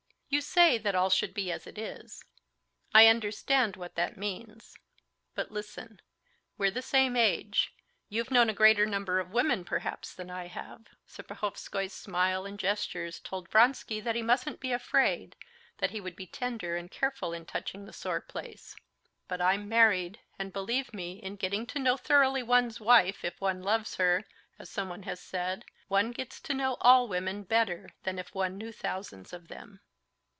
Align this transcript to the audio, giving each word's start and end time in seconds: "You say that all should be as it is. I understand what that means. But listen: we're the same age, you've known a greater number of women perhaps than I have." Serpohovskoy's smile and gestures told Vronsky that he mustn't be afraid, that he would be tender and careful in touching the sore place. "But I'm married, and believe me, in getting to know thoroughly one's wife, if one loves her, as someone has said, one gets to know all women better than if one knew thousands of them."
"You 0.33 0.39
say 0.39 0.77
that 0.77 0.95
all 0.95 1.09
should 1.09 1.33
be 1.33 1.51
as 1.51 1.67
it 1.67 1.77
is. 1.77 2.23
I 2.95 3.07
understand 3.07 3.75
what 3.75 3.95
that 3.95 4.15
means. 4.15 4.77
But 5.35 5.51
listen: 5.51 5.99
we're 6.57 6.71
the 6.71 6.81
same 6.81 7.17
age, 7.17 7.73
you've 8.07 8.31
known 8.31 8.49
a 8.49 8.53
greater 8.53 8.85
number 8.85 9.19
of 9.19 9.31
women 9.33 9.65
perhaps 9.65 10.13
than 10.15 10.29
I 10.31 10.47
have." 10.47 10.85
Serpohovskoy's 11.05 11.91
smile 11.91 12.45
and 12.45 12.57
gestures 12.57 13.19
told 13.19 13.49
Vronsky 13.49 13.99
that 13.99 14.15
he 14.15 14.21
mustn't 14.21 14.61
be 14.61 14.71
afraid, 14.71 15.35
that 15.79 15.91
he 15.91 15.99
would 15.99 16.15
be 16.15 16.27
tender 16.27 16.77
and 16.77 16.89
careful 16.89 17.33
in 17.33 17.45
touching 17.45 17.85
the 17.85 17.91
sore 17.91 18.21
place. 18.21 18.77
"But 19.27 19.41
I'm 19.41 19.67
married, 19.67 20.21
and 20.39 20.53
believe 20.53 20.93
me, 20.93 21.15
in 21.21 21.35
getting 21.35 21.65
to 21.67 21.77
know 21.79 21.97
thoroughly 21.97 22.41
one's 22.41 22.79
wife, 22.79 23.25
if 23.25 23.41
one 23.41 23.61
loves 23.63 23.95
her, 23.97 24.23
as 24.57 24.69
someone 24.69 25.03
has 25.03 25.19
said, 25.19 25.65
one 25.89 26.11
gets 26.11 26.39
to 26.43 26.53
know 26.53 26.77
all 26.79 27.09
women 27.09 27.43
better 27.43 27.89
than 28.03 28.17
if 28.17 28.33
one 28.33 28.57
knew 28.57 28.71
thousands 28.71 29.33
of 29.33 29.49
them." 29.49 29.81